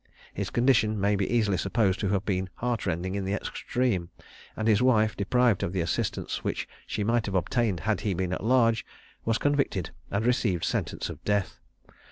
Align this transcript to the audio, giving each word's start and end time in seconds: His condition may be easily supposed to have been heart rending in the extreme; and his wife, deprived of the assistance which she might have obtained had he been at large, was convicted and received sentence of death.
His 0.33 0.49
condition 0.49 0.99
may 0.99 1.15
be 1.15 1.29
easily 1.31 1.57
supposed 1.57 1.99
to 1.99 2.09
have 2.09 2.25
been 2.25 2.49
heart 2.55 2.87
rending 2.87 3.13
in 3.13 3.23
the 3.23 3.35
extreme; 3.35 4.09
and 4.57 4.67
his 4.67 4.81
wife, 4.81 5.15
deprived 5.15 5.61
of 5.61 5.73
the 5.73 5.81
assistance 5.81 6.43
which 6.43 6.67
she 6.87 7.03
might 7.03 7.27
have 7.27 7.35
obtained 7.35 7.81
had 7.81 8.01
he 8.01 8.15
been 8.15 8.33
at 8.33 8.43
large, 8.43 8.83
was 9.25 9.37
convicted 9.37 9.91
and 10.09 10.25
received 10.25 10.63
sentence 10.65 11.07
of 11.11 11.23
death. 11.23 11.59